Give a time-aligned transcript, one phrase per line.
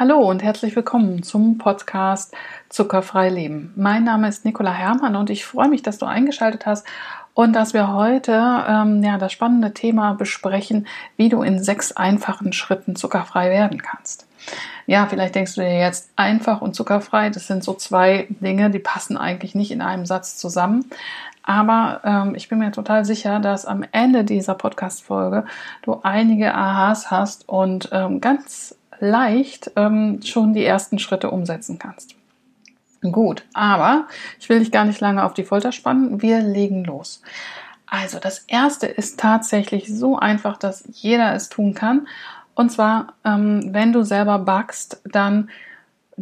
[0.00, 2.34] Hallo und herzlich willkommen zum Podcast
[2.70, 3.74] Zuckerfrei Leben.
[3.76, 6.86] Mein Name ist Nicola Herrmann und ich freue mich, dass du eingeschaltet hast
[7.34, 8.32] und dass wir heute
[8.66, 10.86] ähm, ja, das spannende Thema besprechen,
[11.18, 14.26] wie du in sechs einfachen Schritten zuckerfrei werden kannst.
[14.86, 18.78] Ja, vielleicht denkst du dir jetzt einfach und zuckerfrei, das sind so zwei Dinge, die
[18.78, 20.86] passen eigentlich nicht in einem Satz zusammen.
[21.42, 25.44] Aber ähm, ich bin mir total sicher, dass am Ende dieser Podcast-Folge
[25.82, 32.14] du einige Aha's hast und ähm, ganz leicht ähm, schon die ersten Schritte umsetzen kannst.
[33.02, 34.06] Gut, aber
[34.38, 36.20] ich will dich gar nicht lange auf die Folter spannen.
[36.20, 37.22] Wir legen los.
[37.86, 42.06] Also das erste ist tatsächlich so einfach, dass jeder es tun kann.
[42.54, 45.48] Und zwar, ähm, wenn du selber backst, dann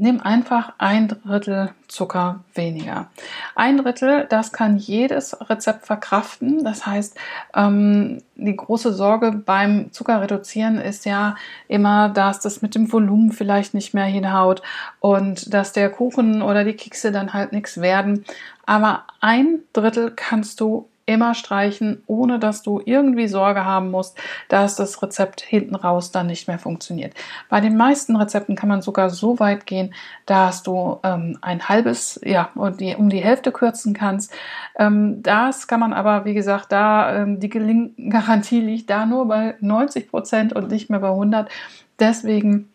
[0.00, 3.10] nimm einfach ein Drittel Zucker weniger.
[3.54, 6.62] Ein Drittel, das kann jedes Rezept verkraften.
[6.62, 7.16] Das heißt,
[7.54, 11.34] ähm, die große Sorge beim Zuckerreduzieren ist ja
[11.66, 14.62] immer, dass das mit dem Volumen vielleicht nicht mehr hinhaut
[15.00, 18.24] und dass der Kuchen oder die Kekse dann halt nichts werden.
[18.66, 24.16] Aber ein Drittel kannst du immer streichen, ohne dass du irgendwie Sorge haben musst,
[24.48, 27.14] dass das Rezept hinten raus dann nicht mehr funktioniert.
[27.48, 29.94] Bei den meisten Rezepten kann man sogar so weit gehen,
[30.26, 34.32] dass du ähm, ein halbes, ja, um die, Hälfte kürzen kannst.
[34.78, 39.54] Ähm, das kann man aber, wie gesagt, da ähm, die Garantie liegt da nur bei
[39.60, 41.50] 90 Prozent und nicht mehr bei 100.
[41.98, 42.68] Deswegen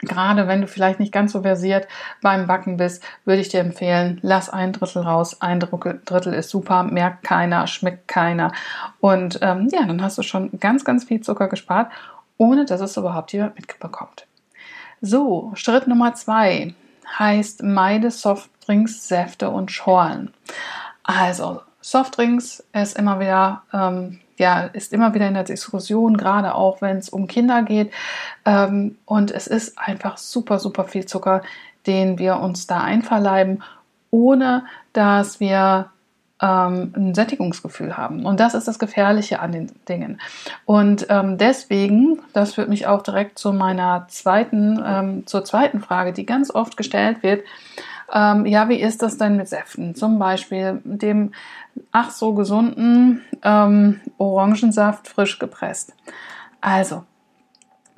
[0.00, 1.88] Gerade wenn du vielleicht nicht ganz so versiert
[2.20, 5.40] beim Backen bist, würde ich dir empfehlen, lass ein Drittel raus.
[5.40, 8.52] Ein Drittel ist super, merkt keiner, schmeckt keiner.
[9.00, 11.90] Und ähm, ja, dann hast du schon ganz, ganz viel Zucker gespart,
[12.36, 14.26] ohne dass es überhaupt jemand mitbekommt.
[15.00, 16.74] So, Schritt Nummer zwei
[17.18, 20.34] heißt meide Softdrinks, Säfte und Schorlen.
[21.04, 26.80] Also, Softdrinks ist immer wieder ähm, ja, ist immer wieder in der Diskussion, gerade auch
[26.82, 27.92] wenn es um Kinder geht.
[28.44, 31.42] Ähm, und es ist einfach super, super viel Zucker,
[31.86, 33.62] den wir uns da einverleiben,
[34.10, 35.90] ohne dass wir
[36.40, 38.26] ähm, ein Sättigungsgefühl haben.
[38.26, 40.20] Und das ist das Gefährliche an den Dingen.
[40.64, 46.12] Und ähm, deswegen, das führt mich auch direkt zu meiner zweiten, ähm, zur zweiten Frage,
[46.12, 47.44] die ganz oft gestellt wird.
[48.12, 49.94] Ähm, ja, wie ist das denn mit Säften?
[49.94, 51.32] Zum Beispiel dem
[51.92, 55.94] ach so gesunden ähm, Orangensaft frisch gepresst.
[56.60, 57.04] Also,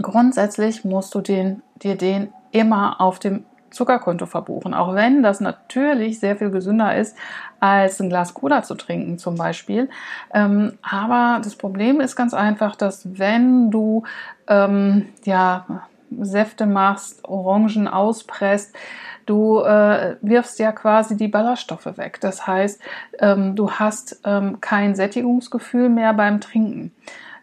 [0.01, 6.21] grundsätzlich musst du den, dir den immer auf dem Zuckerkonto verbuchen, auch wenn das natürlich
[6.21, 7.17] sehr viel gesünder ist,
[7.61, 9.91] als ein Glas Cola zu trinken zum Beispiel.
[10.33, 14.05] Ähm, aber das Problem ist ganz einfach, dass wenn du
[14.49, 15.67] ähm, ja
[16.21, 18.75] Säfte machst, Orangen auspresst,
[19.27, 22.19] du äh, wirfst ja quasi die Ballaststoffe weg.
[22.21, 22.81] Das heißt,
[23.21, 26.93] ähm, du hast ähm, kein Sättigungsgefühl mehr beim Trinken.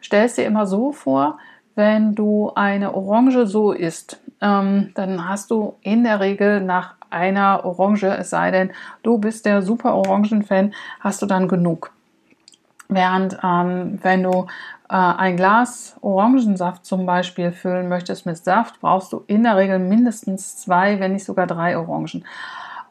[0.02, 1.38] Stellst dir immer so vor,
[1.76, 7.64] wenn du eine Orange so isst, ähm, dann hast du in der Regel nach einer
[7.66, 8.72] Orange, es sei denn,
[9.04, 11.95] du bist der super Orangen-Fan, hast du dann genug.
[12.88, 14.48] Während ähm, wenn du
[14.90, 19.80] äh, ein Glas Orangensaft zum Beispiel füllen möchtest mit Saft, brauchst du in der Regel
[19.80, 22.24] mindestens zwei, wenn nicht sogar drei Orangen.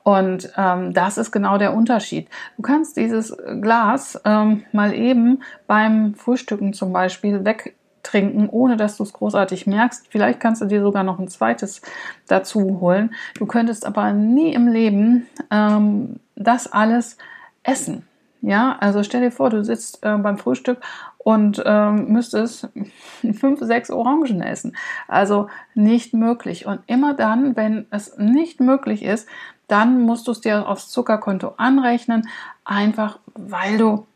[0.02, 2.28] Und ähm, das ist genau der Unterschied.
[2.56, 9.02] Du kannst dieses Glas ähm, mal eben beim Frühstücken zum Beispiel wegtrinken, ohne dass du
[9.02, 10.08] es großartig merkst.
[10.10, 11.80] Vielleicht kannst du dir sogar noch ein zweites
[12.28, 13.14] dazu holen.
[13.38, 17.16] Du könntest aber nie im Leben ähm, das alles
[17.62, 18.06] essen.
[18.46, 20.78] Ja, also stell dir vor, du sitzt äh, beim Frühstück
[21.16, 22.68] und ähm, müsstest
[23.32, 24.76] fünf, sechs Orangen essen.
[25.08, 26.66] Also nicht möglich.
[26.66, 29.26] Und immer dann, wenn es nicht möglich ist,
[29.66, 32.28] dann musst du es dir aufs Zuckerkonto anrechnen,
[32.66, 34.06] einfach weil du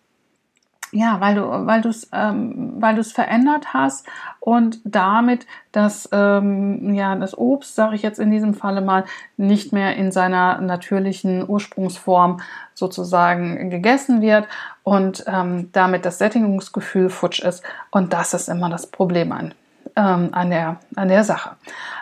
[0.93, 4.07] ja, weil du, weil du es, ähm, weil du es verändert hast
[4.41, 9.05] und damit das, ähm, ja, das Obst, sage ich jetzt in diesem Falle mal,
[9.37, 12.41] nicht mehr in seiner natürlichen Ursprungsform
[12.75, 14.47] sozusagen gegessen wird
[14.83, 17.63] und ähm, damit das Sättigungsgefühl futsch ist.
[17.91, 19.55] Und das ist immer das Problem an,
[19.97, 21.57] ähm, an, der, an der Sache.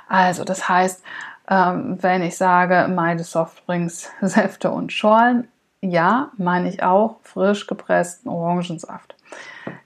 [0.08, 1.02] Also, das heißt,
[1.48, 5.48] ähm, wenn ich sage, meine Softdrinks, Säfte und Schorlen,
[5.90, 9.14] ja, meine ich auch frisch gepressten Orangensaft.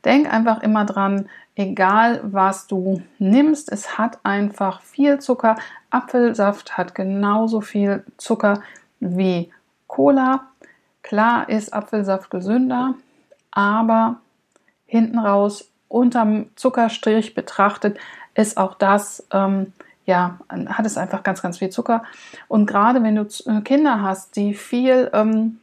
[0.04, 5.56] Denk einfach immer dran, egal was du nimmst, es hat einfach viel Zucker.
[5.90, 8.62] Apfelsaft hat genauso viel Zucker
[9.00, 9.52] wie
[9.86, 10.46] Cola.
[11.02, 12.94] Klar ist Apfelsaft gesünder,
[13.50, 14.20] aber
[14.86, 17.98] hinten raus unterm Zuckerstrich betrachtet
[18.34, 19.72] ist auch das ähm,
[20.10, 22.02] ja, hat es einfach ganz, ganz viel Zucker.
[22.48, 23.26] Und gerade wenn du
[23.62, 25.59] Kinder hast, die viel ähm,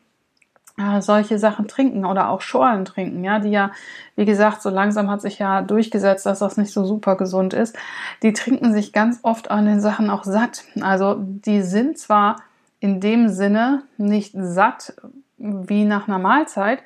[0.77, 3.71] äh, solche Sachen trinken oder auch Schorlen trinken, ja, die ja,
[4.15, 7.75] wie gesagt, so langsam hat sich ja durchgesetzt, dass das nicht so super gesund ist.
[8.23, 10.63] Die trinken sich ganz oft an den Sachen auch satt.
[10.81, 12.37] Also die sind zwar
[12.79, 14.93] in dem Sinne nicht satt
[15.37, 16.79] wie nach einer Mahlzeit,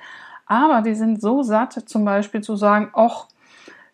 [0.46, 3.28] aber die sind so satt, zum Beispiel zu sagen, ach,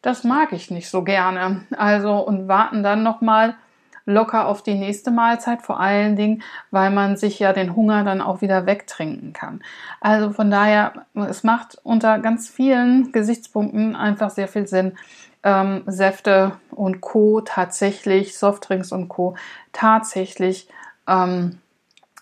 [0.01, 1.65] das mag ich nicht so gerne.
[1.75, 3.55] Also und warten dann nochmal
[4.07, 8.21] locker auf die nächste Mahlzeit, vor allen Dingen, weil man sich ja den Hunger dann
[8.21, 9.61] auch wieder wegtrinken kann.
[10.01, 14.93] Also von daher, es macht unter ganz vielen Gesichtspunkten einfach sehr viel Sinn,
[15.43, 17.41] ähm, Säfte und Co.
[17.41, 19.35] tatsächlich, Softdrinks und Co.
[19.73, 20.69] tatsächlich
[21.07, 21.59] ähm,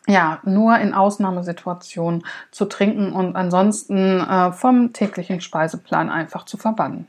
[0.07, 7.07] ja, nur in Ausnahmesituationen zu trinken und ansonsten äh, vom täglichen Speiseplan einfach zu verbannen.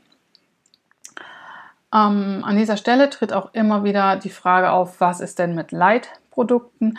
[1.97, 5.71] Ähm, an dieser Stelle tritt auch immer wieder die Frage auf, was ist denn mit
[5.71, 6.97] Leitprodukten?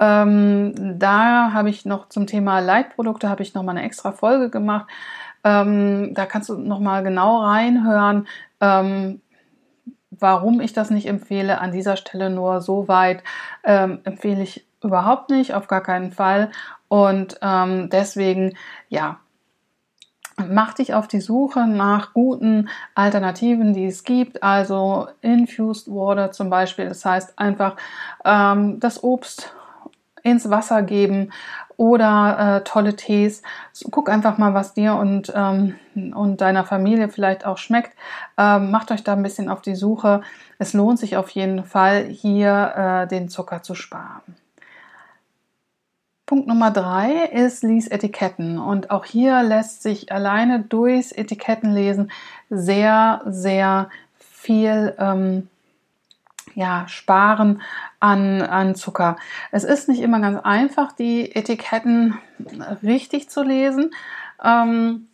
[0.00, 4.48] Ähm, da habe ich noch zum Thema Leitprodukte habe ich noch mal eine extra Folge
[4.48, 4.86] gemacht.
[5.44, 8.26] Ähm, da kannst du noch mal genau reinhören,
[8.60, 9.20] ähm,
[10.10, 11.60] warum ich das nicht empfehle.
[11.60, 13.22] An dieser Stelle nur so weit
[13.64, 16.50] ähm, empfehle ich überhaupt nicht, auf gar keinen Fall.
[16.88, 18.56] Und ähm, deswegen,
[18.88, 19.18] ja,
[20.48, 24.42] mach dich auf die Suche nach guten Alternativen, die es gibt.
[24.42, 26.88] Also Infused Water zum Beispiel.
[26.88, 27.76] Das heißt einfach
[28.24, 29.52] ähm, das Obst
[30.22, 31.30] ins Wasser geben
[31.76, 33.42] oder äh, tolle Tees.
[33.72, 35.76] So, guck einfach mal, was dir und, ähm,
[36.14, 37.96] und deiner Familie vielleicht auch schmeckt.
[38.36, 40.22] Ähm, macht euch da ein bisschen auf die Suche.
[40.58, 44.36] Es lohnt sich auf jeden Fall, hier äh, den Zucker zu sparen.
[46.28, 48.58] Punkt Nummer drei ist lies Etiketten.
[48.58, 52.12] Und auch hier lässt sich alleine durchs Etikettenlesen
[52.50, 53.88] sehr, sehr
[54.18, 55.48] viel ähm,
[56.54, 57.62] ja, sparen
[57.98, 59.16] an, an Zucker.
[59.52, 62.18] Es ist nicht immer ganz einfach, die Etiketten
[62.82, 63.92] richtig zu lesen.
[64.44, 65.08] Ähm,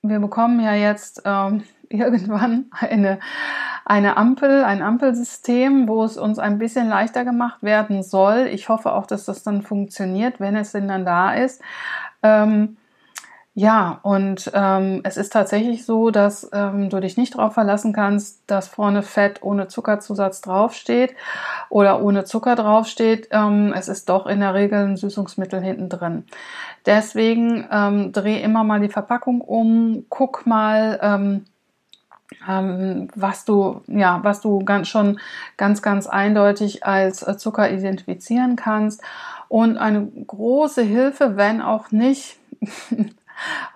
[0.00, 3.18] wir bekommen ja jetzt ähm, irgendwann eine
[3.90, 8.46] eine Ampel, ein Ampelsystem, wo es uns ein bisschen leichter gemacht werden soll.
[8.52, 11.60] Ich hoffe auch, dass das dann funktioniert, wenn es denn dann da ist.
[12.22, 12.76] Ähm,
[13.54, 18.48] ja, und ähm, es ist tatsächlich so, dass ähm, du dich nicht darauf verlassen kannst,
[18.48, 21.16] dass vorne Fett ohne Zuckerzusatz draufsteht
[21.68, 23.26] oder ohne Zucker draufsteht.
[23.32, 26.26] Ähm, es ist doch in der Regel ein Süßungsmittel hinten drin.
[26.86, 31.44] Deswegen ähm, dreh immer mal die Verpackung um, guck mal, ähm,
[32.48, 35.20] ähm, was du, ja, was du ganz schon
[35.56, 39.02] ganz, ganz eindeutig als äh, Zucker identifizieren kannst.
[39.48, 42.36] Und eine große Hilfe, wenn auch nicht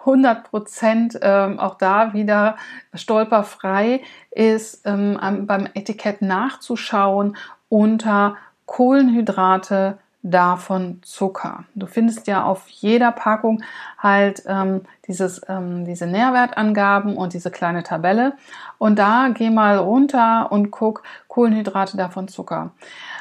[0.01, 2.57] 100 Prozent, ähm, auch da wieder
[2.93, 7.37] stolperfrei, ist ähm, beim Etikett nachzuschauen
[7.69, 11.65] unter Kohlenhydrate, davon Zucker.
[11.75, 13.63] Du findest ja auf jeder Packung
[13.99, 18.33] halt ähm, dieses, ähm, diese Nährwertangaben und diese kleine Tabelle.
[18.79, 22.73] Und da geh mal runter und guck Kohlenhydrate davon Zucker.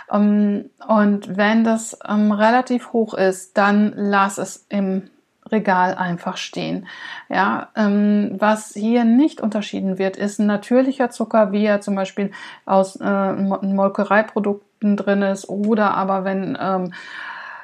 [0.09, 5.09] Ähm, und wenn das ähm, relativ hoch ist, dann lass es im
[5.51, 6.87] Regal einfach stehen.
[7.27, 12.31] Ja, ähm, was hier nicht unterschieden wird, ist ein natürlicher Zucker, wie er zum Beispiel
[12.65, 16.93] aus äh, Molkereiprodukten drin ist oder aber wenn ähm,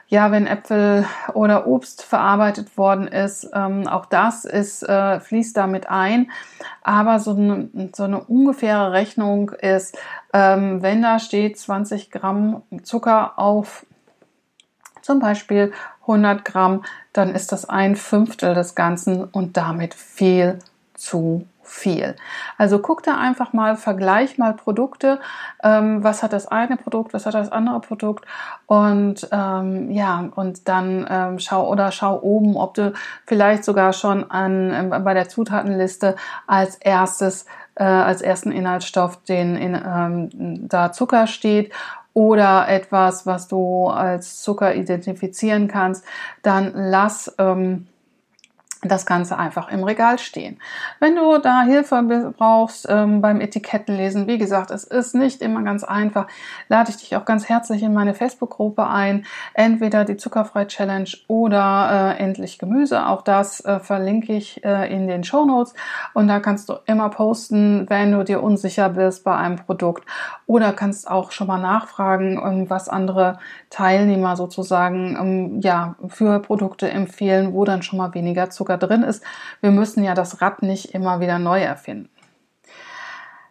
[0.10, 1.06] ja, wenn Äpfel
[1.36, 6.32] oder Obst verarbeitet worden ist, ähm, auch das ist, äh, fließt damit ein.
[6.82, 9.96] Aber so eine, so eine ungefähre Rechnung ist,
[10.34, 13.86] ähm, wenn da steht 20 Gramm Zucker auf
[15.04, 15.72] zum Beispiel
[16.02, 16.84] 100 Gramm,
[17.14, 20.58] dann ist das ein Fünftel des Ganzen und damit viel
[20.96, 22.16] zu viel.
[22.58, 25.20] Also guck da einfach mal, vergleich mal Produkte.
[25.64, 28.26] Ähm, was hat das eine Produkt, was hat das andere Produkt?
[28.66, 32.94] Und ähm, ja, und dann ähm, schau oder schau oben, ob du
[33.26, 36.16] vielleicht sogar schon an, äh, bei der Zutatenliste
[36.48, 37.46] als erstes
[37.76, 41.72] äh, als ersten Inhaltsstoff den in, ähm, da Zucker steht
[42.14, 46.04] oder etwas, was du als Zucker identifizieren kannst,
[46.42, 47.88] dann lass ähm,
[48.82, 50.60] das Ganze einfach im Regal stehen.
[51.00, 55.84] Wenn du da Hilfe brauchst ähm, beim Etikettenlesen, wie gesagt, es ist nicht immer ganz
[55.84, 56.28] einfach,
[56.70, 59.26] lade ich dich auch ganz herzlich in meine Facebook-Gruppe ein.
[59.54, 63.06] Entweder die Zuckerfrei-Challenge oder äh, Endlich Gemüse.
[63.06, 65.74] Auch das äh, verlinke ich äh, in den Show Notes.
[66.14, 70.06] Und da kannst du immer posten, wenn du dir unsicher bist bei einem Produkt.
[70.46, 76.90] Oder kannst auch schon mal nachfragen, ähm, was andere Teilnehmer sozusagen ähm, ja, für Produkte
[76.90, 79.24] empfehlen, wo dann schon mal weniger Zucker Zucker drin ist.
[79.62, 82.10] Wir müssen ja das Rad nicht immer wieder neu erfinden.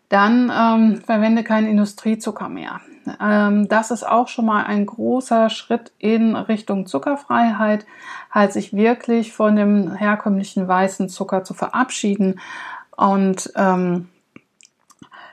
[0.08, 2.80] Dann ähm, verwende keinen Industriezucker mehr.
[3.20, 7.84] ähm, das ist auch schon mal ein großer Schritt in Richtung Zuckerfreiheit,
[8.30, 12.40] halt sich wirklich von dem herkömmlichen weißen Zucker zu verabschieden
[12.96, 14.08] und ähm,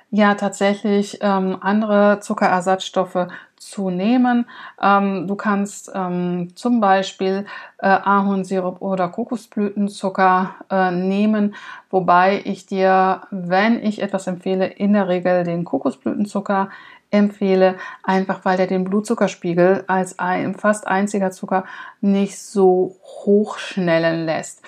[0.09, 3.27] ja tatsächlich ähm, andere Zuckerersatzstoffe
[3.65, 4.45] zu nehmen.
[4.81, 7.45] Ähm, du kannst ähm, zum Beispiel
[7.79, 11.55] äh, Ahornsirup oder Kokosblütenzucker äh, nehmen,
[11.89, 16.69] wobei ich dir, wenn ich etwas empfehle, in der Regel den Kokosblütenzucker
[17.11, 21.65] empfehle, einfach weil der den Blutzuckerspiegel als ein fast einziger Zucker
[22.01, 24.61] nicht so hochschnellen lässt.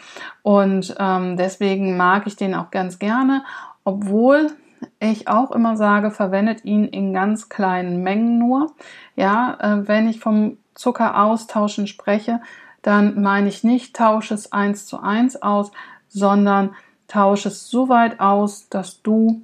[0.43, 3.43] Und ähm, deswegen mag ich den auch ganz gerne,
[3.83, 4.51] obwohl
[4.99, 8.73] ich auch immer sage, verwendet ihn in ganz kleinen Mengen nur.
[9.15, 12.41] Ja, äh, wenn ich vom Zucker austauschen spreche,
[12.81, 15.71] dann meine ich nicht, tausche es eins zu eins aus,
[16.07, 16.75] sondern
[17.07, 19.41] tausche es so weit aus, dass du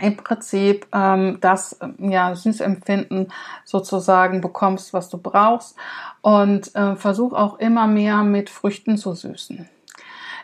[0.00, 3.32] im Prinzip ähm, das ja, Süßempfinden
[3.64, 5.76] sozusagen bekommst, was du brauchst.
[6.20, 9.68] Und äh, versuch auch immer mehr mit Früchten zu süßen.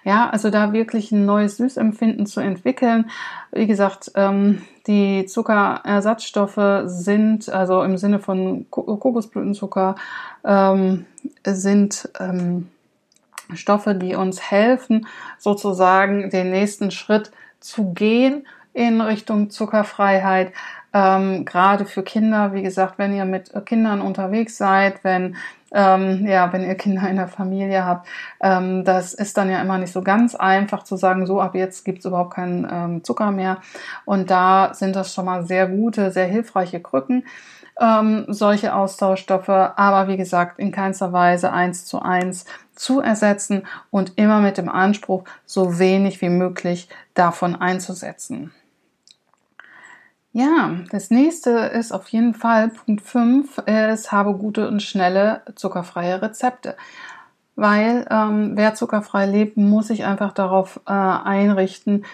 [0.05, 3.11] Ja, also da wirklich ein neues Süßempfinden zu entwickeln.
[3.53, 9.95] Wie gesagt, ähm, die Zuckerersatzstoffe sind, also im Sinne von Kokosblütenzucker,
[10.45, 11.07] ähm,
[11.45, 12.69] sind ähm,
[13.55, 15.07] Stoffe, die uns helfen,
[15.39, 17.31] sozusagen den nächsten Schritt
[17.61, 20.53] zu gehen in Richtung Zuckerfreiheit.
[20.95, 25.37] Ähm, gerade für Kinder, wie gesagt, wenn ihr mit Kindern unterwegs seid, wenn
[25.75, 28.07] ähm, ja, wenn ihr Kinder in der Familie habt,
[28.41, 31.85] ähm, das ist dann ja immer nicht so ganz einfach zu sagen, so ab jetzt
[31.85, 33.59] gibt's überhaupt keinen ähm, Zucker mehr.
[34.05, 37.25] Und da sind das schon mal sehr gute, sehr hilfreiche Krücken.
[37.81, 42.45] Ähm, solche Austauschstoffe, aber wie gesagt, in keinster Weise eins zu eins
[42.75, 48.53] zu ersetzen und immer mit dem Anspruch, so wenig wie möglich davon einzusetzen.
[50.33, 56.23] Ja, das nächste ist auf jeden Fall Punkt 5, es habe gute und schnelle zuckerfreie
[56.23, 56.75] Rezepte.
[57.55, 62.07] Weil ähm, wer zuckerfrei lebt, muss sich einfach darauf äh, einrichten,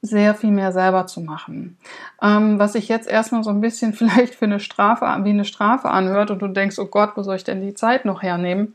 [0.00, 1.76] sehr viel mehr selber zu machen.
[2.22, 5.90] Ähm, was sich jetzt erstmal so ein bisschen vielleicht für eine Strafe, wie eine Strafe
[5.90, 8.74] anhört und du denkst, oh Gott, wo soll ich denn die Zeit noch hernehmen?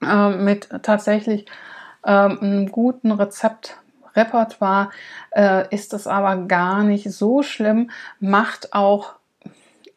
[0.00, 1.46] Ähm, mit tatsächlich
[2.04, 3.76] ähm, einem guten Rezept
[4.18, 4.90] Repertoire
[5.30, 9.14] äh, ist es aber gar nicht so schlimm, macht auch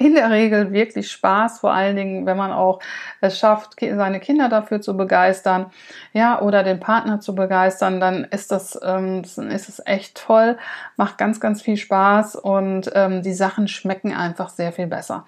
[0.01, 2.80] in der Regel wirklich Spaß, vor allen Dingen, wenn man auch
[3.22, 5.68] es schafft, seine Kinder dafür zu begeistern,
[6.12, 9.38] ja, oder den Partner zu begeistern, dann ist das, ähm, ist
[9.70, 10.58] es echt toll,
[10.98, 15.25] macht ganz, ganz viel Spaß und ähm, die Sachen schmecken einfach sehr viel besser.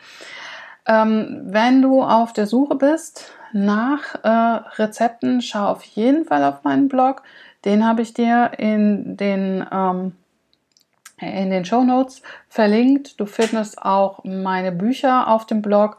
[0.88, 4.28] Ähm, wenn du auf der Suche bist nach äh,
[4.82, 7.22] Rezepten, schau auf jeden Fall auf meinen Blog.
[7.66, 10.14] Den habe ich dir in den, ähm,
[11.20, 13.20] in den Show Notes verlinkt.
[13.20, 15.98] Du findest auch meine Bücher auf dem Blog.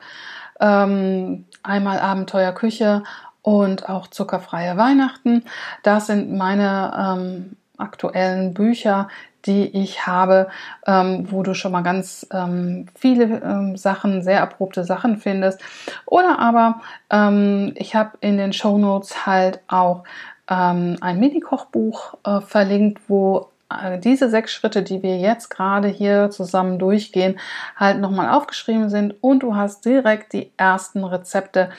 [0.60, 3.02] Ähm, einmal Abenteuer Küche
[3.42, 5.44] und auch zuckerfreie Weihnachten.
[5.82, 9.08] Das sind meine ähm, aktuellen Bücher,
[9.46, 10.48] die ich habe,
[10.86, 15.60] ähm, wo du schon mal ganz ähm, viele ähm, Sachen, sehr erprobte Sachen findest.
[16.06, 16.80] Oder aber
[17.10, 20.04] ähm, ich habe in den Show Notes halt auch
[20.48, 26.30] ähm, ein Mini-Kochbuch äh, verlinkt, wo äh, diese sechs Schritte, die wir jetzt gerade hier
[26.30, 27.38] zusammen durchgehen,
[27.76, 31.70] halt nochmal aufgeschrieben sind und du hast direkt die ersten Rezepte,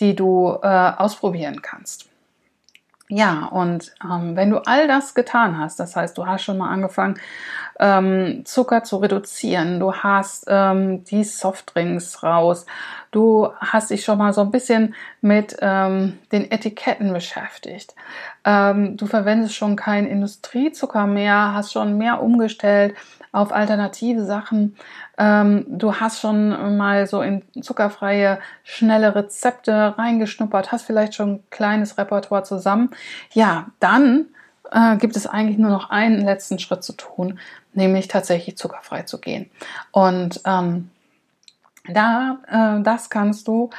[0.00, 2.11] die du äh, ausprobieren kannst.
[3.14, 6.70] Ja, und ähm, wenn du all das getan hast, das heißt, du hast schon mal
[6.70, 7.20] angefangen,
[7.78, 12.64] ähm, Zucker zu reduzieren, du hast ähm, die Softdrinks raus,
[13.10, 17.94] du hast dich schon mal so ein bisschen mit ähm, den Etiketten beschäftigt,
[18.46, 22.94] ähm, du verwendest schon keinen Industriezucker mehr, hast schon mehr umgestellt
[23.30, 24.74] auf alternative Sachen,
[25.22, 31.44] ähm, du hast schon mal so in zuckerfreie, schnelle Rezepte reingeschnuppert, hast vielleicht schon ein
[31.50, 32.90] kleines Repertoire zusammen.
[33.32, 34.26] Ja, dann
[34.72, 37.38] äh, gibt es eigentlich nur noch einen letzten Schritt zu tun,
[37.72, 39.48] nämlich tatsächlich zuckerfrei zu gehen.
[39.92, 40.90] Und ähm,
[41.88, 43.70] da, äh, das kannst du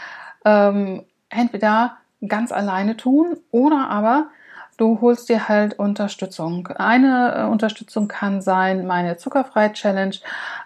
[0.45, 4.27] ähm, entweder ganz alleine tun oder aber
[4.77, 6.67] du holst dir halt Unterstützung.
[6.67, 10.15] Eine äh, Unterstützung kann sein meine Zuckerfrei-Challenge.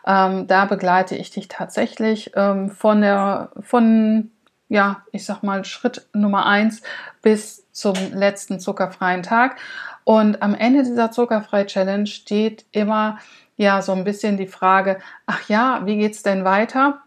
[0.05, 4.31] Ähm, da begleite ich dich tatsächlich ähm, von der, von,
[4.69, 6.81] ja, ich sag mal, Schritt Nummer eins
[7.21, 9.57] bis zum letzten zuckerfreien Tag.
[10.03, 13.17] Und am Ende dieser Zuckerfrei-Challenge steht immer,
[13.57, 17.01] ja, so ein bisschen die Frage, ach ja, wie geht's denn weiter?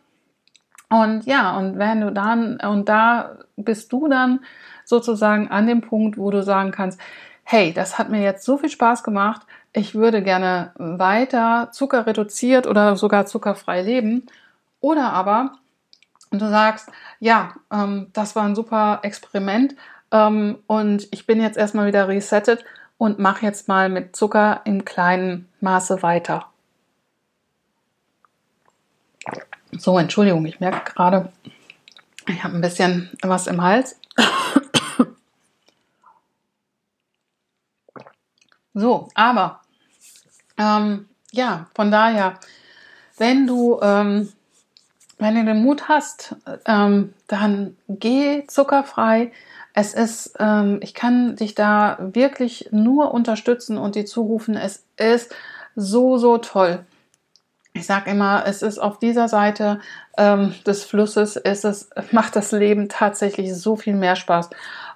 [0.90, 4.40] Und ja, und wenn du dann, und da bist du dann
[4.90, 7.00] sozusagen an dem Punkt, wo du sagen kannst,
[7.44, 12.66] hey, das hat mir jetzt so viel Spaß gemacht, ich würde gerne weiter Zucker reduziert
[12.66, 14.26] oder sogar zuckerfrei leben.
[14.80, 15.52] Oder aber
[16.30, 19.76] du sagst, ja, ähm, das war ein super Experiment
[20.11, 22.64] ähm, und ich bin jetzt erstmal wieder resettet
[22.99, 26.47] und mache jetzt mal mit Zucker im kleinen Maße weiter.
[29.73, 31.32] So, Entschuldigung, ich merke gerade,
[32.26, 34.00] ich habe ein bisschen was im Hals.
[38.75, 39.61] So, aber
[40.59, 42.35] ähm, ja, von daher,
[43.19, 44.33] wenn du, ähm,
[45.19, 46.37] wenn du den Mut hast,
[46.67, 49.33] ähm, dann geh zuckerfrei.
[49.75, 55.35] Es ist, ähm, ich kann dich da wirklich nur unterstützen und dir zurufen, es ist
[55.77, 56.85] so, so toll.
[57.73, 59.81] Ich sage immer, es ist auf dieser Seite
[60.19, 64.50] ähm, des Flusses, es ist, macht das Leben tatsächlich so viel mehr Spaß.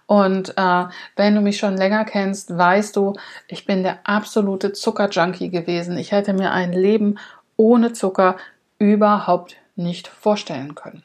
[0.07, 0.85] Und äh,
[1.17, 3.15] wenn du mich schon länger kennst, weißt du,
[3.49, 5.97] ich bin der absolute Zuckerjunkie gewesen.
[5.97, 7.19] Ich hätte mir ein Leben
[7.57, 8.37] ohne Zucker
[8.79, 11.03] überhaupt nicht vorstellen können.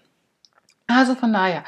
[0.87, 1.63] Also von daher,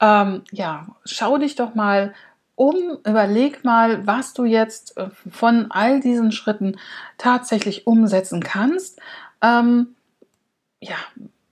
[0.00, 2.12] ähm, ja, schau dich doch mal
[2.56, 6.76] um, überleg mal, was du jetzt äh, von all diesen Schritten
[7.18, 9.00] tatsächlich umsetzen kannst.
[9.40, 9.94] Ähm,
[10.80, 10.96] ja,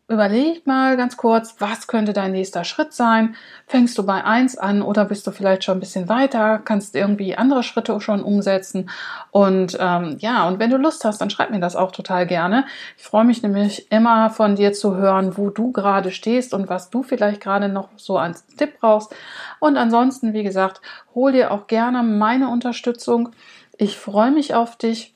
[0.09, 3.37] Überleg mal ganz kurz, was könnte dein nächster Schritt sein?
[3.67, 6.59] Fängst du bei eins an oder bist du vielleicht schon ein bisschen weiter?
[6.59, 8.91] Kannst irgendwie andere Schritte schon umsetzen?
[9.31, 12.67] Und ähm, ja, und wenn du Lust hast, dann schreib mir das auch total gerne.
[12.99, 16.91] Ich freue mich nämlich immer von dir zu hören, wo du gerade stehst und was
[16.91, 19.15] du vielleicht gerade noch so als Tipp brauchst.
[19.61, 20.83] Und ansonsten, wie gesagt,
[21.15, 23.31] hol dir auch gerne meine Unterstützung.
[23.79, 25.15] Ich freue mich auf dich.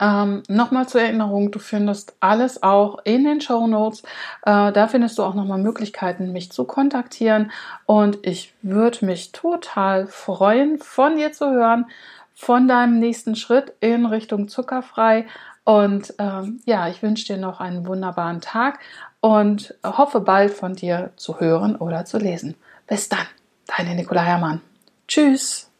[0.00, 4.02] Ähm, nochmal zur Erinnerung, du findest alles auch in den Show Notes.
[4.42, 7.52] Äh, da findest du auch nochmal Möglichkeiten, mich zu kontaktieren.
[7.86, 11.86] Und ich würde mich total freuen, von dir zu hören,
[12.34, 15.26] von deinem nächsten Schritt in Richtung zuckerfrei.
[15.64, 18.80] Und ähm, ja, ich wünsche dir noch einen wunderbaren Tag
[19.20, 22.56] und hoffe bald von dir zu hören oder zu lesen.
[22.86, 23.26] Bis dann,
[23.66, 24.60] deine Nicola Herrmann.
[25.08, 25.70] Tschüss.